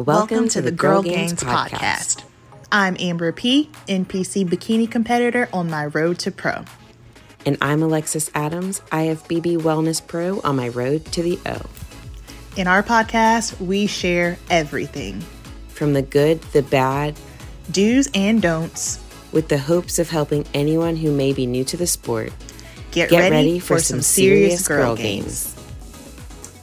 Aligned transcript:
Welcome, 0.00 0.48
to 0.48 0.62
the 0.62 0.70
Girl 0.72 1.02
Gainz 1.02 1.34
podcast. 1.34 2.24
I'm 2.72 2.96
Amber 2.98 3.32
P, 3.32 3.68
NPC 3.86 4.48
bikini 4.48 4.90
competitor 4.90 5.46
on 5.52 5.68
my 5.68 5.84
road 5.84 6.18
to 6.20 6.30
pro. 6.30 6.64
And 7.44 7.58
I'm 7.60 7.82
Alexis 7.82 8.30
Adams, 8.34 8.80
IFBB 8.92 9.58
Wellness 9.58 10.04
Pro 10.04 10.40
on 10.40 10.56
my 10.56 10.68
road 10.68 11.04
to 11.12 11.22
the 11.22 11.38
O. 11.44 11.60
In 12.56 12.66
our 12.66 12.82
podcast, 12.82 13.60
we 13.60 13.86
share 13.86 14.38
everything 14.48 15.20
From 15.68 15.92
the 15.92 16.00
good, 16.00 16.40
the 16.54 16.62
bad, 16.62 17.20
do's 17.70 18.08
and 18.14 18.40
don'ts. 18.40 19.04
with 19.32 19.48
the 19.48 19.58
hopes 19.58 19.98
of 19.98 20.08
helping 20.08 20.46
anyone 20.54 20.96
who 20.96 21.14
may 21.14 21.34
be 21.34 21.44
new 21.44 21.64
to 21.64 21.76
the 21.76 21.86
sport 21.86 22.32
Get, 22.90 23.10
get 23.10 23.30
ready, 23.30 23.58
for, 23.58 23.78
some 23.78 24.00
serious 24.00 24.66
girl 24.66 24.96
gainz. 24.96 25.54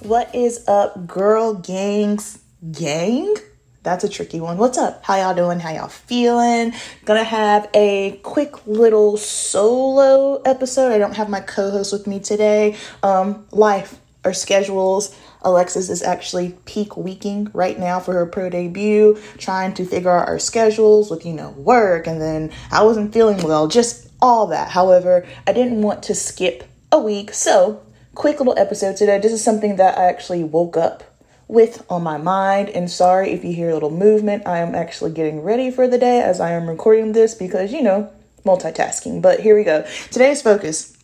What 0.02 0.34
is 0.34 0.68
up, 0.68 1.06
girl 1.06 1.54
gainz? 1.54 2.40
Gang? 2.72 3.36
That's 3.84 4.04
a 4.04 4.10
tricky 4.10 4.40
one. 4.40 4.58
What's 4.58 4.78
up? 4.78 5.04
How 5.06 5.16
y'all 5.16 5.36
doing? 5.36 5.60
How 5.60 5.70
y'all 5.72 5.88
feeling? 5.88 6.74
Gonna 7.06 7.24
have 7.24 7.70
a 7.74 8.20
quick 8.24 8.66
little 8.66 9.16
solo 9.16 10.42
episode. 10.42 10.92
I 10.92 10.98
don't 10.98 11.16
have 11.16 11.30
my 11.30 11.40
co-host 11.40 11.94
with 11.94 12.08
me 12.08 12.20
today. 12.20 12.76
Um, 13.04 13.46
life, 13.52 14.00
our 14.26 14.34
schedules. 14.34 15.16
Alexis 15.44 15.90
is 15.90 16.02
actually 16.02 16.58
peak 16.66 16.98
weeking 16.98 17.50
right 17.54 17.80
now 17.80 18.00
for 18.00 18.14
her 18.14 18.26
pro 18.26 18.50
debut, 18.50 19.18
trying 19.38 19.74
to 19.76 19.86
figure 19.86 20.10
out 20.10 20.28
our 20.28 20.40
schedules 20.40 21.12
with, 21.12 21.26
you 21.26 21.34
know, 21.34 21.52
work, 21.52 22.08
and 22.08 22.20
then 22.20 22.52
I 22.72 22.84
wasn't 22.84 23.14
feeling 23.14 23.42
well, 23.44 23.68
just 23.68 24.10
all 24.22 24.48
that. 24.48 24.72
However, 24.72 25.26
I 25.46 25.54
didn't 25.54 25.84
want 25.84 26.04
to 26.04 26.16
skip 26.16 26.64
a 26.92 27.00
week, 27.00 27.34
so 27.34 27.84
quick 28.16 28.40
little 28.40 28.58
episode 28.58 28.98
today. 28.98 29.20
This 29.20 29.32
is 29.32 29.44
something 29.44 29.76
that 29.76 29.98
I 29.98 30.06
actually 30.06 30.44
woke 30.44 30.76
up 30.76 31.04
with 31.48 31.86
on 31.90 32.04
my 32.04 32.18
mind. 32.18 32.70
And 32.70 32.90
sorry 32.90 33.32
if 33.32 33.44
you 33.44 33.54
hear 33.54 33.70
a 33.70 33.74
little 33.74 33.92
movement. 33.92 34.48
I 34.48 34.60
am 34.60 34.76
actually 34.76 35.12
getting 35.12 35.42
ready 35.42 35.72
for 35.72 35.88
the 35.88 35.98
day 35.98 36.22
as 36.22 36.40
I 36.40 36.52
am 36.52 36.68
recording 36.68 37.14
this 37.14 37.34
because, 37.36 37.72
you 37.72 37.82
know, 37.82 38.12
multitasking. 38.46 39.22
But 39.22 39.40
here 39.40 39.56
we 39.56 39.64
go. 39.64 39.86
Today's 40.12 40.42
focus 40.42 40.98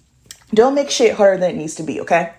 don't 0.53 0.75
make 0.75 0.89
shit 0.89 1.15
harder 1.15 1.39
than 1.39 1.51
it 1.51 1.57
needs 1.57 1.75
to 1.75 1.83
be, 1.83 1.99
okay? 2.01 2.33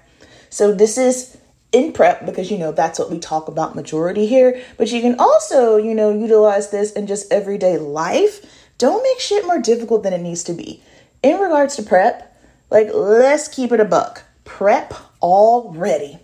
So 0.50 0.72
this 0.72 0.98
is 0.98 1.36
in 1.72 1.92
prep 1.92 2.24
because 2.24 2.52
you 2.52 2.56
know 2.56 2.70
that's 2.70 3.00
what 3.00 3.11
we 3.11 3.19
talk 3.19 3.48
about 3.48 3.74
majority 3.74 4.28
here 4.28 4.62
but 4.77 4.92
you 4.92 5.00
can 5.00 5.18
also 5.18 5.77
you 5.77 5.92
know 5.92 6.16
utilize 6.16 6.70
this 6.70 6.92
in 6.92 7.05
just 7.05 7.33
everyday 7.33 7.77
life 7.77 8.70
don't 8.78 9.02
make 9.02 9.18
shit 9.18 9.44
more 9.44 9.61
difficult 9.61 10.05
than 10.05 10.12
it 10.12 10.20
needs 10.20 10.44
to 10.44 10.52
be 10.52 10.80
in 11.24 11.36
regards 11.41 11.74
to 11.74 11.83
prep 11.83 12.41
like 12.70 12.89
let's 12.94 13.48
keep 13.48 13.72
it 13.72 13.80
a 13.80 13.84
buck 13.84 14.22
prep 14.44 14.94
already 15.20 16.20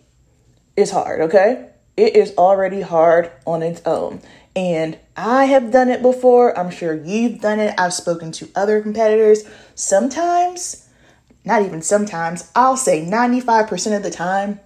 is 0.77 0.91
hard, 0.91 1.21
okay? 1.23 1.70
It 2.01 2.17
is 2.17 2.33
already 2.39 2.81
hard 2.81 3.31
on 3.47 3.63
its 3.63 3.83
own. 3.85 4.23
And 4.57 4.99
I 5.19 5.45
have 5.45 5.71
done 5.71 5.91
it 5.91 6.01
before. 6.01 6.59
I'm 6.59 6.71
sure 6.71 6.95
you've 6.95 7.43
done 7.43 7.61
it. 7.61 7.75
I've 7.77 7.93
spoken 7.93 8.33
to 8.33 8.49
other 8.57 8.81
competitors. 8.81 9.45
Sometimes, 9.75 10.89
not 11.45 11.61
even 11.61 11.83
sometimes, 11.83 12.51
I'll 12.57 12.79
say 12.79 13.05
95% 13.05 13.99
of 13.99 14.03
the 14.03 14.11
time, 14.11 14.61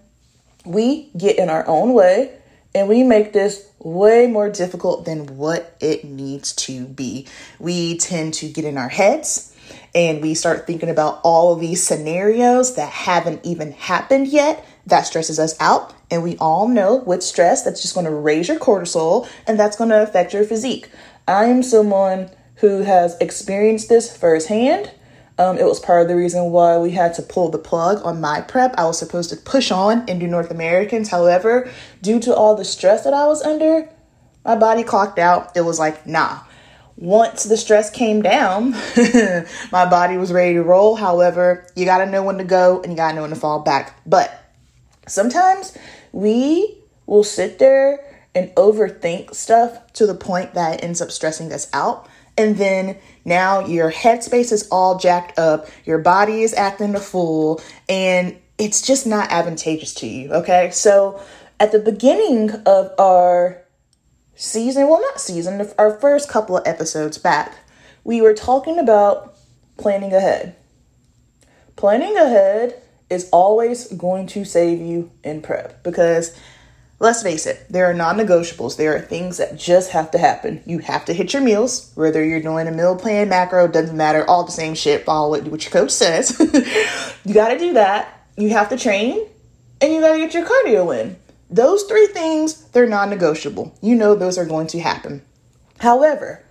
we 0.65 1.11
get 1.17 1.37
in 1.37 1.51
our 1.51 1.67
own 1.67 1.93
way 1.93 2.39
and 2.73 2.89
we 2.89 3.03
make 3.03 3.33
this 3.33 3.69
way 3.81 4.29
more 4.29 4.49
difficult 4.49 5.05
than 5.05 5.37
what 5.37 5.77
it 5.81 6.05
needs 6.05 6.53
to 6.55 6.87
be. 6.87 7.27
We 7.59 7.99
tend 7.99 8.35
to 8.35 8.49
get 8.49 8.65
in 8.65 8.79
our 8.79 8.89
heads 8.89 9.57
and 9.93 10.23
we 10.23 10.35
start 10.35 10.69
thinking 10.69 10.89
about 10.89 11.21
all 11.25 11.53
of 11.53 11.59
these 11.59 11.83
scenarios 11.83 12.77
that 12.77 12.91
haven't 12.91 13.45
even 13.45 13.73
happened 13.73 14.29
yet. 14.29 14.65
That 14.87 15.03
stresses 15.03 15.39
us 15.39 15.55
out. 15.61 15.95
And 16.11 16.23
we 16.23 16.37
all 16.39 16.69
know 16.69 16.97
with 16.97 17.23
stress, 17.23 17.63
that's 17.63 17.83
just 17.83 17.95
going 17.95 18.07
to 18.07 18.13
raise 18.13 18.49
your 18.49 18.59
cortisol 18.59 19.29
and 19.47 19.59
that's 19.59 19.77
going 19.77 19.91
to 19.91 20.03
affect 20.03 20.35
your 20.35 20.45
physique. 20.45 20.91
I 21.27 21.47
am 21.47 21.63
someone 21.63 22.31
who 22.57 22.83
has 22.83 23.17
experienced 23.21 23.89
this 23.89 24.15
firsthand. 24.17 24.91
Um, 25.37 25.59
it 25.59 25.65
was 25.65 25.81
part 25.81 26.03
of 26.03 26.09
the 26.09 26.17
reason 26.17 26.53
why 26.53 26.79
we 26.79 26.93
had 26.93 27.15
to 27.15 27.23
pull 27.23 27.51
the 27.51 27.59
plug 27.59 28.01
on 28.05 28.21
my 28.21 28.41
prep. 28.43 28.75
I 28.79 28.85
was 28.85 28.99
supposed 28.99 29.31
to 29.31 29.37
push 29.37 29.73
on 29.73 30.09
and 30.09 30.21
do 30.21 30.29
North 30.29 30.51
Americans. 30.51 31.09
However, 31.09 31.69
due 32.03 32.21
to 32.21 32.35
all 32.35 32.55
the 32.55 32.65
stress 32.65 33.03
that 33.03 33.15
I 33.15 33.27
was 33.27 33.43
under, 33.43 33.89
my 34.45 34.55
body 34.55 34.85
clocked 34.85 35.19
out. 35.19 35.57
It 35.57 35.63
was 35.63 35.79
like, 35.79 36.07
nah. 36.07 36.41
Once 36.97 37.43
the 37.45 37.57
stress 37.57 37.91
came 37.91 38.23
down, 38.23 38.71
my 39.73 39.85
body 39.85 40.17
was 40.17 40.33
ready 40.33 40.55
to 40.55 40.63
roll. 40.63 40.95
However, 40.95 41.67
you 41.75 41.85
got 41.85 41.99
to 42.05 42.07
know 42.07 42.23
when 42.23 42.39
to 42.39 42.45
go 42.45 42.81
and 42.83 42.93
you 42.93 42.97
got 42.97 43.11
to 43.11 43.17
know 43.17 43.23
when 43.23 43.31
to 43.31 43.37
fall 43.37 43.61
back. 43.61 43.99
But 44.07 44.44
sometimes 45.07 45.77
we 46.13 46.79
will 47.07 47.25
sit 47.25 47.59
there 47.59 48.05
and 48.35 48.51
overthink 48.55 49.35
stuff 49.35 49.93
to 49.93 50.07
the 50.07 50.15
point 50.15 50.55
that 50.55 50.75
it 50.75 50.85
ends 50.85 51.01
up 51.01 51.11
stressing 51.11 51.53
us 51.53 51.69
out. 51.73 52.09
And 52.37 52.57
then 52.57 52.97
now 53.25 53.65
your 53.65 53.93
headspace 53.93 54.51
is 54.51 54.67
all 54.71 54.99
jacked 54.99 55.39
up, 55.39 55.69
your 55.85 55.99
body 55.99 56.43
is 56.43 56.53
acting 56.53 56.95
a 56.97 57.01
fool, 57.01 57.61
and 57.89 58.37
it's 58.59 58.83
just 58.83 59.07
not 59.07 59.31
advantageous 59.31 59.95
to 59.95 60.07
you. 60.07 60.33
Okay. 60.33 60.71
So 60.73 61.21
at 61.61 61.71
the 61.71 61.79
beginning 61.79 62.51
of 62.67 62.93
our 62.99 63.63
season, 64.35 64.89
well, 64.89 65.01
not 65.01 65.21
season, 65.21 65.69
our 65.79 65.99
first 65.99 66.29
couple 66.29 66.57
of 66.57 66.67
episodes 66.67 67.19
back, 67.19 67.57
we 68.03 68.21
were 68.21 68.35
talking 68.35 68.79
about 68.79 69.37
planning 69.77 70.13
ahead. 70.13 70.57
Planning 71.77 72.17
ahead 72.17 72.83
is 73.15 73.29
always 73.31 73.89
going 73.93 74.27
to 74.29 74.45
save 74.45 74.81
you 74.81 75.11
in 75.23 75.41
prep 75.41 75.83
because 75.83 76.37
let's 77.01 77.23
face 77.23 77.47
it, 77.47 77.65
there 77.71 77.89
are 77.89 77.95
non 77.95 78.17
negotiables. 78.17 78.77
There 78.77 78.95
are 78.97 79.01
things 79.01 79.39
that 79.39 79.59
just 79.59 79.93
have 79.93 80.11
to 80.11 80.19
happen. 80.19 80.63
You 80.67 80.81
have 80.81 81.05
to 81.07 81.15
hit 81.15 81.33
your 81.33 81.43
meals, 81.43 81.93
whether 81.95 82.25
you're 82.25 82.41
doing 82.41 82.67
a 82.67 82.73
meal 82.73 82.97
plan, 82.97 83.29
macro, 83.29 83.69
doesn't 83.69 83.97
matter, 83.97 84.29
all 84.29 84.45
the 84.45 84.53
same 84.53 84.75
shit, 84.75 85.05
follow 85.05 85.31
what 85.31 85.65
your 85.65 85.73
coach 85.73 85.91
says. 85.91 86.37
you 87.25 87.35
got 87.35 87.49
to 87.49 87.59
do 87.59 87.75
that. 87.75 88.27
You 88.37 88.51
have 88.51 88.69
to 88.71 88.77
train 88.77 89.27
and 89.81 89.93
you 89.93 90.01
got 90.01 90.13
to 90.13 90.19
get 90.19 90.35
your 90.35 90.47
cardio 90.47 90.99
in. 91.01 91.17
Those 91.51 91.85
three 91.85 92.09
things, 92.09 92.65
they're 92.71 92.89
non 92.89 93.11
negotiable. 93.11 93.77
You 93.81 93.95
know 93.95 94.15
those 94.15 94.39
are 94.39 94.47
going 94.47 94.67
to 94.69 94.81
happen. 94.81 95.23
However, 95.79 96.43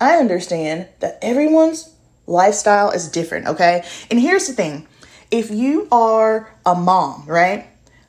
I 0.00 0.16
understand 0.16 0.88
that 1.00 1.18
everyone's 1.22 1.94
lifestyle 2.26 2.90
is 2.90 3.08
different, 3.08 3.46
okay? 3.46 3.84
And 4.10 4.20
here's 4.20 4.46
the 4.46 4.52
thing 4.52 4.86
if 5.30 5.50
you 5.50 5.88
are 5.90 6.52
a 6.64 6.74
mom, 6.74 7.24
right? 7.26 7.66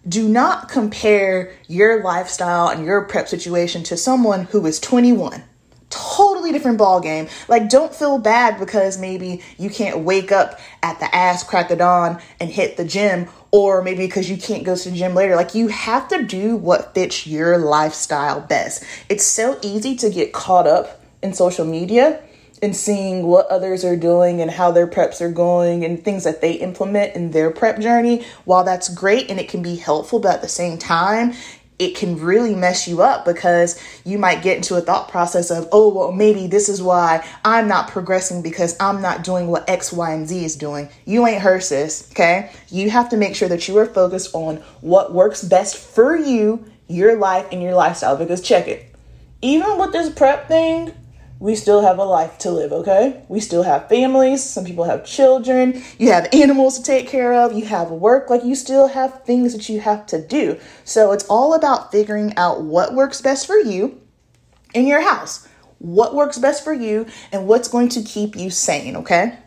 Do 0.07 0.27
not 0.27 0.69
compare 0.69 1.53
your 1.67 2.01
lifestyle 2.03 2.69
and 2.69 2.85
your 2.85 3.01
prep 3.05 3.27
situation 3.27 3.83
to 3.83 3.97
someone 3.97 4.45
who 4.45 4.65
is 4.65 4.79
21 4.79 5.43
totally 5.89 6.51
different 6.51 6.77
ball 6.77 6.99
game. 6.99 7.27
Like, 7.47 7.69
don't 7.69 7.93
feel 7.93 8.17
bad 8.17 8.59
because 8.59 8.97
maybe 8.97 9.41
you 9.57 9.69
can't 9.69 9.99
wake 9.99 10.31
up 10.31 10.59
at 10.83 10.99
the 10.99 11.13
ass 11.13 11.43
crack 11.43 11.71
of 11.71 11.79
dawn 11.79 12.21
and 12.39 12.49
hit 12.49 12.77
the 12.77 12.85
gym, 12.85 13.27
or 13.51 13.81
maybe 13.81 14.05
because 14.05 14.29
you 14.29 14.37
can't 14.37 14.63
go 14.63 14.75
to 14.75 14.89
the 14.89 14.95
gym 14.95 15.13
later. 15.13 15.35
Like, 15.35 15.55
you 15.55 15.69
have 15.69 16.07
to 16.09 16.23
do 16.23 16.55
what 16.55 16.93
fits 16.93 17.25
your 17.25 17.57
lifestyle 17.57 18.41
best. 18.41 18.83
It's 19.09 19.25
so 19.25 19.57
easy 19.61 19.95
to 19.97 20.09
get 20.09 20.33
caught 20.33 20.67
up 20.67 21.01
in 21.21 21.33
social 21.33 21.65
media 21.65 22.21
and 22.61 22.75
seeing 22.75 23.27
what 23.27 23.47
others 23.47 23.85
are 23.85 23.95
doing 23.95 24.41
and 24.41 24.49
how 24.49 24.71
their 24.71 24.87
preps 24.87 25.21
are 25.21 25.31
going 25.31 25.85
and 25.85 26.03
things 26.03 26.23
that 26.23 26.41
they 26.41 26.53
implement 26.53 27.15
in 27.15 27.31
their 27.31 27.51
prep 27.51 27.79
journey. 27.79 28.25
While 28.45 28.63
that's 28.63 28.89
great 28.89 29.29
and 29.29 29.39
it 29.39 29.49
can 29.49 29.61
be 29.61 29.75
helpful, 29.75 30.19
but 30.19 30.35
at 30.35 30.41
the 30.41 30.47
same 30.47 30.77
time, 30.77 31.33
it 31.79 31.95
can 31.95 32.19
really 32.19 32.55
mess 32.55 32.87
you 32.87 33.03
up 33.03 33.23
because 33.23 33.79
you 34.03 34.17
might 34.17 34.41
get 34.41 34.57
into 34.57 34.75
a 34.75 34.81
thought 34.81 35.09
process 35.09 35.51
of, 35.51 35.67
oh, 35.71 35.93
well, 35.93 36.11
maybe 36.11 36.47
this 36.47 36.69
is 36.69 36.81
why 36.81 37.23
I'm 37.45 37.67
not 37.67 37.89
progressing 37.89 38.41
because 38.41 38.75
I'm 38.79 39.01
not 39.01 39.23
doing 39.23 39.47
what 39.47 39.69
X, 39.69 39.93
Y, 39.93 40.11
and 40.11 40.27
Z 40.27 40.43
is 40.43 40.55
doing. 40.55 40.89
You 41.05 41.27
ain't 41.27 41.43
her, 41.43 41.59
sis, 41.59 42.09
okay? 42.11 42.51
You 42.69 42.89
have 42.89 43.09
to 43.09 43.17
make 43.17 43.35
sure 43.35 43.49
that 43.49 43.67
you 43.67 43.77
are 43.77 43.85
focused 43.85 44.33
on 44.33 44.57
what 44.81 45.13
works 45.13 45.43
best 45.43 45.77
for 45.77 46.17
you, 46.17 46.65
your 46.87 47.15
life, 47.17 47.45
and 47.51 47.61
your 47.61 47.75
lifestyle. 47.75 48.17
Because 48.17 48.41
check 48.41 48.67
it, 48.67 48.95
even 49.43 49.77
with 49.77 49.91
this 49.91 50.09
prep 50.09 50.47
thing, 50.47 50.93
we 51.39 51.55
still 51.55 51.81
have 51.81 51.99
a 51.99 52.03
life 52.03 52.37
to 52.39 52.51
live, 52.51 52.71
okay? 52.71 53.23
We 53.27 53.39
still 53.39 53.63
have 53.63 53.89
families. 53.89 54.43
Some 54.43 54.65
people 54.65 54.85
have 54.85 55.05
children. 55.05 55.83
You 55.99 56.11
have 56.11 56.27
animals 56.33 56.79
to 56.79 56.83
take 56.83 57.07
care 57.07 57.33
of. 57.33 57.53
You 57.53 57.65
have 57.65 57.91
work. 57.91 58.29
Like, 58.29 58.43
you 58.43 58.55
still 58.55 58.87
have 58.87 59.23
things 59.23 59.53
that 59.53 59.69
you 59.69 59.79
have 59.79 60.05
to 60.07 60.25
do. 60.25 60.59
So, 60.83 61.11
it's 61.11 61.25
all 61.25 61.53
about 61.53 61.91
figuring 61.91 62.35
out 62.37 62.63
what 62.63 62.93
works 62.93 63.21
best 63.21 63.45
for 63.45 63.57
you 63.57 64.01
in 64.73 64.87
your 64.87 65.01
house, 65.01 65.47
what 65.77 66.15
works 66.15 66.37
best 66.37 66.63
for 66.63 66.73
you, 66.73 67.05
and 67.31 67.47
what's 67.47 67.67
going 67.67 67.89
to 67.89 68.01
keep 68.01 68.35
you 68.35 68.49
sane, 68.49 68.95
okay? 68.97 69.37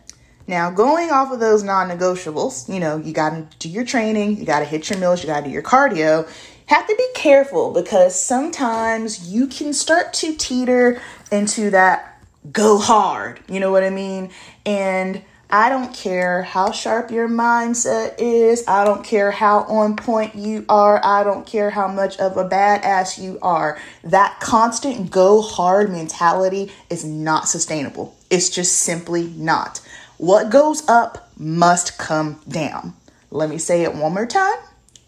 Now, 0.47 0.71
going 0.71 1.11
off 1.11 1.31
of 1.31 1.39
those 1.39 1.63
non 1.63 1.89
negotiables, 1.89 2.73
you 2.73 2.79
know, 2.79 2.97
you 2.97 3.13
got 3.13 3.29
to 3.31 3.57
do 3.59 3.69
your 3.69 3.85
training, 3.85 4.37
you 4.37 4.45
got 4.45 4.59
to 4.59 4.65
hit 4.65 4.89
your 4.89 4.99
meals, 4.99 5.21
you 5.21 5.27
got 5.27 5.41
to 5.41 5.45
do 5.45 5.51
your 5.51 5.61
cardio. 5.63 6.27
Have 6.67 6.87
to 6.87 6.95
be 6.95 7.07
careful 7.15 7.73
because 7.73 8.17
sometimes 8.17 9.29
you 9.29 9.47
can 9.47 9.73
start 9.73 10.13
to 10.13 10.35
teeter 10.35 11.01
into 11.31 11.71
that 11.71 12.21
go 12.51 12.77
hard, 12.77 13.39
you 13.47 13.59
know 13.59 13.71
what 13.71 13.83
I 13.83 13.89
mean? 13.89 14.31
And 14.65 15.21
I 15.53 15.67
don't 15.67 15.93
care 15.93 16.43
how 16.43 16.71
sharp 16.71 17.11
your 17.11 17.27
mindset 17.27 18.15
is. 18.19 18.63
I 18.69 18.85
don't 18.85 19.03
care 19.03 19.31
how 19.31 19.63
on 19.63 19.97
point 19.97 20.33
you 20.33 20.65
are. 20.69 21.01
I 21.03 21.23
don't 21.23 21.45
care 21.45 21.69
how 21.69 21.89
much 21.89 22.17
of 22.19 22.37
a 22.37 22.47
badass 22.47 23.21
you 23.21 23.37
are. 23.41 23.77
That 24.05 24.39
constant 24.39 25.11
go 25.11 25.41
hard 25.41 25.91
mentality 25.91 26.71
is 26.89 27.03
not 27.03 27.49
sustainable. 27.49 28.15
It's 28.29 28.49
just 28.49 28.77
simply 28.77 29.27
not. 29.35 29.81
What 30.17 30.49
goes 30.49 30.87
up 30.87 31.29
must 31.37 31.97
come 31.97 32.39
down. 32.47 32.93
Let 33.29 33.49
me 33.49 33.57
say 33.57 33.83
it 33.83 33.93
one 33.93 34.13
more 34.13 34.25
time. 34.25 34.57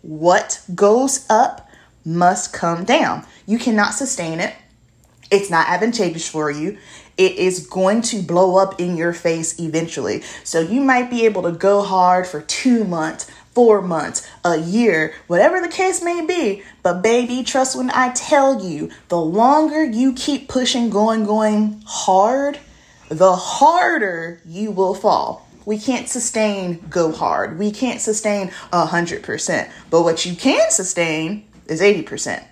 What 0.01 0.61
goes 0.75 1.25
up 1.29 1.69
must 2.03 2.51
come 2.51 2.83
down. 2.83 3.25
You 3.45 3.57
cannot 3.57 3.93
sustain 3.93 4.41
it. 4.41 4.53
It's 5.31 5.49
not 5.49 5.67
advantageous 5.67 6.27
for 6.27 6.51
you 6.51 6.77
it 7.17 7.33
is 7.33 7.67
going 7.67 8.01
to 8.01 8.21
blow 8.21 8.57
up 8.57 8.79
in 8.79 8.97
your 8.97 9.13
face 9.13 9.59
eventually. 9.59 10.21
So 10.43 10.59
you 10.59 10.81
might 10.81 11.09
be 11.09 11.25
able 11.25 11.43
to 11.43 11.51
go 11.51 11.81
hard 11.83 12.25
for 12.25 12.41
two 12.41 12.83
months, 12.83 13.29
four 13.53 13.81
months, 13.81 14.27
a 14.43 14.57
year, 14.57 15.13
whatever 15.27 15.61
the 15.61 15.67
case 15.67 16.01
may 16.01 16.25
be. 16.25 16.63
But 16.81 17.01
baby, 17.01 17.43
trust 17.43 17.77
when 17.77 17.91
I 17.91 18.11
tell 18.13 18.63
you, 18.63 18.89
the 19.09 19.19
longer 19.19 19.83
you 19.83 20.13
keep 20.13 20.47
pushing, 20.47 20.89
going, 20.89 21.25
going 21.25 21.83
hard, 21.85 22.59
the 23.09 23.35
harder 23.35 24.41
you 24.45 24.71
will 24.71 24.95
fall. 24.95 25.47
We 25.65 25.77
can't 25.77 26.09
sustain 26.09 26.83
go 26.89 27.11
hard. 27.11 27.57
We 27.57 27.71
can't 27.71 28.01
sustain 28.01 28.51
a 28.73 28.85
hundred 28.85 29.23
percent. 29.23 29.69
But 29.89 30.01
what 30.01 30.25
you 30.25 30.35
can 30.35 30.71
sustain 30.71 31.47
is 31.67 31.79
80%. 31.79 32.43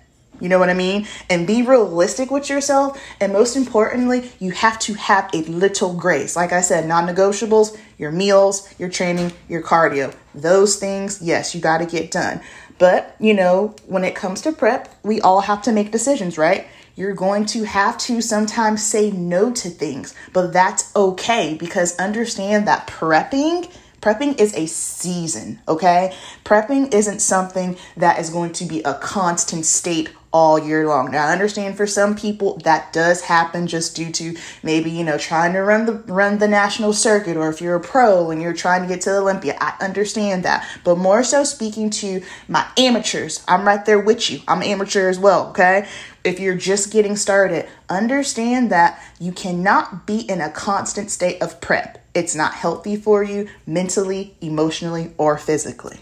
You 0.42 0.48
know 0.48 0.58
what 0.58 0.70
I 0.70 0.74
mean? 0.74 1.06
And 1.30 1.46
be 1.46 1.62
realistic 1.62 2.32
with 2.32 2.50
yourself. 2.50 3.00
And 3.20 3.32
most 3.32 3.54
importantly, 3.54 4.32
you 4.40 4.50
have 4.50 4.76
to 4.80 4.94
have 4.94 5.30
a 5.32 5.42
little 5.42 5.94
grace. 5.94 6.34
Like 6.34 6.52
I 6.52 6.62
said, 6.62 6.88
non 6.88 7.06
negotiables, 7.06 7.78
your 7.96 8.10
meals, 8.10 8.68
your 8.76 8.88
training, 8.88 9.32
your 9.48 9.62
cardio. 9.62 10.12
Those 10.34 10.76
things, 10.76 11.22
yes, 11.22 11.54
you 11.54 11.60
got 11.60 11.78
to 11.78 11.86
get 11.86 12.10
done. 12.10 12.40
But, 12.80 13.14
you 13.20 13.34
know, 13.34 13.76
when 13.86 14.02
it 14.02 14.16
comes 14.16 14.40
to 14.40 14.50
prep, 14.50 14.92
we 15.04 15.20
all 15.20 15.42
have 15.42 15.62
to 15.62 15.72
make 15.72 15.92
decisions, 15.92 16.36
right? 16.36 16.66
You're 16.96 17.14
going 17.14 17.46
to 17.46 17.62
have 17.62 17.96
to 17.98 18.20
sometimes 18.20 18.84
say 18.84 19.12
no 19.12 19.52
to 19.52 19.70
things, 19.70 20.12
but 20.32 20.52
that's 20.52 20.94
okay 20.96 21.56
because 21.58 21.96
understand 21.98 22.66
that 22.66 22.88
prepping 22.88 23.72
Prepping 24.00 24.40
is 24.40 24.52
a 24.56 24.66
season, 24.66 25.60
okay? 25.68 26.12
Prepping 26.44 26.92
isn't 26.92 27.20
something 27.20 27.76
that 27.96 28.18
is 28.18 28.30
going 28.30 28.52
to 28.54 28.64
be 28.64 28.82
a 28.82 28.94
constant 28.94 29.64
state 29.64 30.10
all 30.32 30.58
year 30.58 30.86
long. 30.88 31.10
Now 31.10 31.26
I 31.28 31.32
understand 31.32 31.76
for 31.76 31.86
some 31.86 32.16
people 32.16 32.56
that 32.64 32.92
does 32.92 33.20
happen 33.22 33.66
just 33.66 33.94
due 33.94 34.10
to 34.12 34.36
maybe, 34.62 34.90
you 34.90 35.04
know, 35.04 35.18
trying 35.18 35.52
to 35.52 35.60
run 35.60 35.86
the 35.86 35.92
run 35.92 36.38
the 36.38 36.48
national 36.48 36.94
circuit 36.94 37.36
or 37.36 37.50
if 37.50 37.60
you're 37.60 37.76
a 37.76 37.80
pro 37.80 38.30
and 38.30 38.40
you're 38.40 38.54
trying 38.54 38.82
to 38.82 38.88
get 38.88 39.02
to 39.02 39.10
the 39.10 39.18
Olympia. 39.18 39.56
I 39.60 39.74
understand 39.80 40.44
that. 40.44 40.66
But 40.84 40.96
more 40.96 41.22
so 41.22 41.44
speaking 41.44 41.90
to 41.90 42.22
my 42.48 42.66
amateurs, 42.78 43.44
I'm 43.46 43.66
right 43.66 43.84
there 43.84 44.00
with 44.00 44.30
you. 44.30 44.40
I'm 44.48 44.62
amateur 44.62 45.08
as 45.08 45.18
well, 45.18 45.48
okay? 45.50 45.86
If 46.24 46.40
you're 46.40 46.56
just 46.56 46.92
getting 46.92 47.16
started, 47.16 47.68
understand 47.88 48.70
that 48.70 49.02
you 49.18 49.32
cannot 49.32 50.06
be 50.06 50.20
in 50.20 50.40
a 50.40 50.50
constant 50.50 51.10
state 51.10 51.42
of 51.42 51.60
prep. 51.60 52.02
It's 52.14 52.34
not 52.34 52.54
healthy 52.54 52.96
for 52.96 53.22
you 53.22 53.48
mentally, 53.66 54.36
emotionally, 54.40 55.12
or 55.18 55.36
physically. 55.36 55.98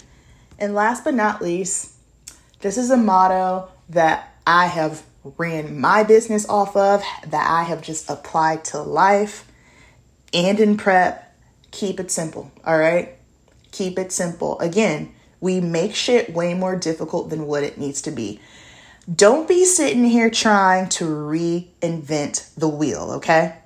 And 0.58 0.74
last 0.74 1.04
but 1.04 1.14
not 1.14 1.40
least, 1.40 1.94
this 2.60 2.76
is 2.76 2.90
a 2.90 2.96
motto 2.96 3.70
that 3.90 4.34
I 4.46 4.66
have 4.66 5.02
ran 5.36 5.78
my 5.78 6.02
business 6.02 6.48
off 6.48 6.76
of, 6.76 7.02
that 7.26 7.50
I 7.50 7.64
have 7.64 7.82
just 7.82 8.08
applied 8.08 8.64
to 8.66 8.80
life 8.80 9.50
and 10.32 10.58
in 10.58 10.76
prep. 10.76 11.26
Keep 11.70 12.00
it 12.00 12.10
simple, 12.10 12.50
all 12.64 12.78
right? 12.78 13.16
Keep 13.72 13.98
it 13.98 14.12
simple. 14.12 14.58
Again, 14.58 15.14
we 15.40 15.60
make 15.60 15.94
shit 15.94 16.32
way 16.32 16.54
more 16.54 16.76
difficult 16.76 17.30
than 17.30 17.46
what 17.46 17.62
it 17.62 17.78
needs 17.78 18.02
to 18.02 18.10
be. 18.10 18.40
Don't 19.12 19.48
be 19.48 19.64
sitting 19.64 20.04
here 20.04 20.30
trying 20.30 20.88
to 20.90 21.04
reinvent 21.04 22.54
the 22.54 22.68
wheel, 22.68 23.12
okay? 23.16 23.56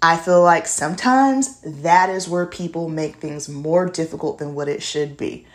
I 0.00 0.16
feel 0.16 0.42
like 0.42 0.66
sometimes 0.66 1.60
that 1.62 2.10
is 2.10 2.28
where 2.28 2.46
people 2.46 2.88
make 2.88 3.16
things 3.16 3.48
more 3.48 3.86
difficult 3.86 4.38
than 4.38 4.54
what 4.54 4.68
it 4.68 4.82
should 4.82 5.16
be 5.16 5.46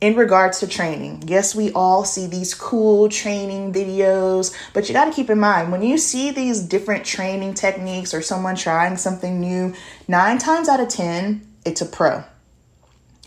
in 0.00 0.16
regards 0.16 0.60
to 0.60 0.66
training, 0.66 1.24
yes, 1.26 1.54
we 1.54 1.70
all 1.72 2.04
see 2.04 2.26
these 2.26 2.54
cool 2.54 3.08
training 3.08 3.72
videos, 3.72 4.54
but 4.72 4.88
you 4.88 4.94
got 4.94 5.04
to 5.04 5.12
keep 5.12 5.28
in 5.28 5.38
mind 5.38 5.70
when 5.70 5.82
you 5.82 5.98
see 5.98 6.30
these 6.30 6.62
different 6.62 7.04
training 7.04 7.52
techniques 7.54 8.14
or 8.14 8.22
someone 8.22 8.56
trying 8.56 8.96
something 8.96 9.40
new, 9.40 9.74
nine 10.08 10.38
times 10.38 10.68
out 10.68 10.80
of 10.80 10.88
10, 10.88 11.46
it's 11.66 11.82
a 11.82 11.86
pro. 11.86 12.24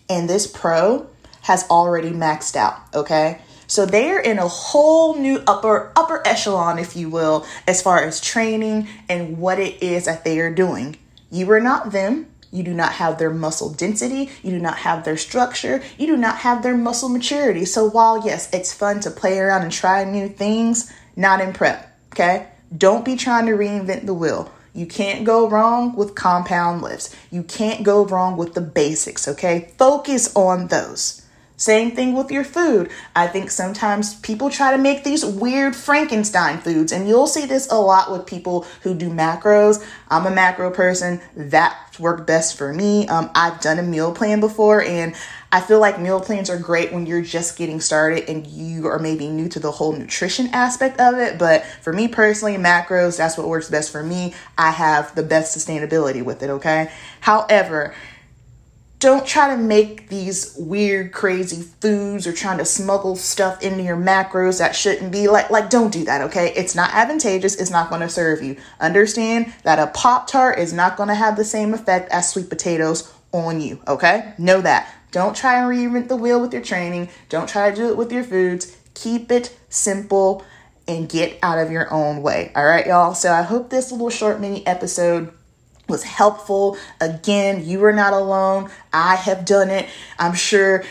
And 0.10 0.28
this 0.28 0.48
pro 0.48 1.08
has 1.42 1.70
already 1.70 2.10
maxed 2.10 2.56
out, 2.56 2.80
okay? 2.94 3.40
So 3.68 3.86
they're 3.86 4.20
in 4.20 4.40
a 4.40 4.48
whole 4.48 5.16
new 5.16 5.44
upper 5.48 5.92
upper 5.96 6.22
echelon, 6.28 6.80
if 6.80 6.96
you 6.96 7.10
will, 7.10 7.46
as 7.68 7.82
far 7.82 8.04
as 8.04 8.20
training 8.20 8.88
and 9.08 9.38
what 9.38 9.60
it 9.60 9.82
is 9.82 10.06
that 10.06 10.24
they 10.24 10.40
are 10.40 10.54
doing. 10.54 10.98
You 11.32 11.50
are 11.52 11.60
not 11.60 11.92
them. 11.92 12.28
You 12.54 12.62
do 12.62 12.74
not 12.74 12.94
have 12.94 13.18
their 13.18 13.32
muscle 13.32 13.74
density. 13.74 14.30
You 14.44 14.52
do 14.52 14.60
not 14.60 14.78
have 14.78 15.04
their 15.04 15.18
structure. 15.18 15.82
You 15.98 16.06
do 16.06 16.16
not 16.16 16.38
have 16.38 16.62
their 16.62 16.78
muscle 16.78 17.10
maturity. 17.10 17.66
So, 17.66 17.90
while 17.90 18.24
yes, 18.24 18.48
it's 18.54 18.72
fun 18.72 19.00
to 19.02 19.10
play 19.10 19.40
around 19.40 19.64
and 19.64 19.72
try 19.72 20.04
new 20.04 20.30
things, 20.30 20.94
not 21.16 21.42
in 21.42 21.52
prep, 21.52 21.98
okay? 22.14 22.48
Don't 22.78 23.04
be 23.04 23.16
trying 23.16 23.48
to 23.48 23.54
reinvent 23.54 24.06
the 24.06 24.14
wheel. 24.14 24.52
You 24.76 24.86
can't 24.86 25.26
go 25.26 25.50
wrong 25.50 25.96
with 25.96 26.14
compound 26.16 26.84
lifts. 26.84 27.16
You 27.32 27.42
can't 27.42 27.84
go 27.84 28.06
wrong 28.06 28.38
with 28.38 28.54
the 28.54 28.62
basics, 28.62 29.28
okay? 29.28 29.72
Focus 29.78 30.36
on 30.36 30.68
those. 30.68 31.24
Same 31.56 31.92
thing 31.92 32.14
with 32.14 32.32
your 32.32 32.44
food. 32.44 32.90
I 33.16 33.28
think 33.28 33.50
sometimes 33.50 34.16
people 34.20 34.50
try 34.50 34.76
to 34.76 34.82
make 34.82 35.04
these 35.04 35.24
weird 35.24 35.76
Frankenstein 35.76 36.58
foods, 36.58 36.92
and 36.92 37.08
you'll 37.08 37.28
see 37.28 37.46
this 37.46 37.72
a 37.72 37.80
lot 37.80 38.12
with 38.12 38.26
people 38.26 38.66
who 38.82 38.94
do 38.94 39.10
macros. 39.10 39.84
I'm 40.10 40.26
a 40.26 40.32
macro 40.32 40.72
person. 40.72 41.22
That 41.36 41.83
worked 42.00 42.28
best 42.28 42.58
for 42.58 42.74
me. 42.74 43.08
Um, 43.08 43.30
I've 43.36 43.62
done 43.62 43.80
a 43.80 43.84
meal 43.84 44.14
plan 44.14 44.40
before, 44.40 44.82
and 44.82 45.16
I 45.52 45.62
feel 45.62 45.80
like 45.80 46.00
meal 46.00 46.20
plans 46.20 46.50
are 46.50 46.58
great 46.58 46.92
when 46.92 47.06
you're 47.06 47.22
just 47.22 47.58
getting 47.58 47.80
started 47.80 48.28
and 48.28 48.48
you 48.48 48.88
are 48.88 48.98
maybe 48.98 49.28
new 49.28 49.48
to 49.50 49.60
the 49.60 49.70
whole 49.70 49.94
nutrition 49.94 50.48
aspect 50.48 51.00
of 51.00 51.16
it. 51.20 51.38
But 51.38 51.64
for 51.82 51.94
me 51.94 52.08
personally, 52.08 52.56
macros, 52.56 53.18
that's 53.18 53.38
what 53.38 53.48
works 53.48 53.70
best 53.70 53.92
for 53.92 54.02
me. 54.02 54.34
I 54.58 54.72
have 54.72 55.14
the 55.14 55.22
best 55.22 55.56
sustainability 55.56 56.24
with 56.24 56.42
it, 56.42 56.50
okay? 56.50 56.92
However, 57.20 57.94
don't 59.04 59.28
try 59.28 59.54
to 59.54 59.62
make 59.62 60.08
these 60.08 60.56
weird 60.58 61.12
crazy 61.12 61.62
foods 61.82 62.26
or 62.26 62.32
trying 62.32 62.58
to 62.58 62.64
smuggle 62.64 63.18
stuff 63.18 63.62
into 63.62 63.84
your 63.84 63.98
macros 63.98 64.60
that 64.60 64.74
shouldn't 64.74 65.12
be 65.12 65.28
like 65.28 65.50
like 65.50 65.70
don't 65.70 65.92
do 65.92 66.06
that 66.06 66.22
okay? 66.22 66.54
It's 66.56 66.74
not 66.74 66.90
advantageous. 66.94 67.56
It's 67.58 67.70
not 67.70 67.90
going 67.90 68.00
to 68.00 68.08
serve 68.08 68.42
you. 68.42 68.56
Understand 68.80 69.54
that 69.64 69.78
a 69.78 69.88
pop 69.88 70.28
tart 70.28 70.58
is 70.58 70.72
not 70.72 70.96
going 70.96 71.10
to 71.10 71.16
have 71.16 71.36
the 71.36 71.44
same 71.44 71.74
effect 71.74 72.10
as 72.14 72.30
sweet 72.30 72.50
potatoes 72.50 73.12
on 73.34 73.60
you 73.60 73.82
okay? 73.90 74.34
Know 74.38 74.62
that. 74.62 74.90
Don't 75.12 75.36
try 75.36 75.60
and 75.60 75.70
reinvent 75.70 76.08
the 76.08 76.16
wheel 76.16 76.40
with 76.40 76.54
your 76.54 76.62
training. 76.62 77.10
Don't 77.28 77.50
try 77.50 77.70
to 77.72 77.76
do 77.76 77.90
it 77.90 77.98
with 77.98 78.10
your 78.10 78.24
foods. 78.24 78.78
Keep 78.94 79.34
it 79.34 79.54
simple 79.68 80.46
and 80.88 81.10
get 81.10 81.38
out 81.44 81.60
of 81.60 81.72
your 81.72 81.94
own 81.94 82.22
way 82.22 82.54
all 82.56 82.66
right 82.66 82.88
y'all? 82.88 83.14
So 83.14 83.34
i 83.34 83.42
hope 83.42 83.70
this 83.70 83.92
little 83.92 84.10
short 84.10 84.40
mini 84.40 84.66
episode 84.66 85.34
was 85.88 86.04
helpful. 86.04 86.78
Again, 87.02 87.66
you 87.66 87.84
are 87.86 87.94
not 87.94 88.14
alone. 88.14 88.70
I 88.92 89.16
have 89.16 89.46
done 89.46 89.70
it. 89.70 89.88
I'm 90.18 90.34
sure 90.34 90.84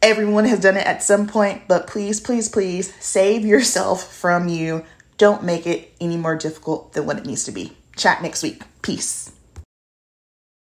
everyone 0.00 0.44
has 0.46 0.60
done 0.60 0.76
it 0.76 0.86
at 0.86 1.02
some 1.02 1.26
point, 1.26 1.62
but 1.68 1.86
please, 1.86 2.20
please, 2.20 2.48
please 2.48 2.94
save 3.00 3.44
yourself 3.44 4.12
from 4.12 4.48
you. 4.48 4.84
Don't 5.18 5.44
make 5.44 5.66
it 5.66 5.92
any 6.00 6.16
more 6.16 6.36
difficult 6.36 6.92
than 6.92 7.06
what 7.06 7.18
it 7.18 7.26
needs 7.26 7.44
to 7.44 7.52
be. 7.52 7.76
Chat 7.96 8.22
next 8.22 8.42
week. 8.42 8.62
Peace. 8.82 9.31